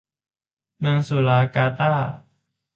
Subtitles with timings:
[0.79, 1.91] เมืองสุราการ์ตา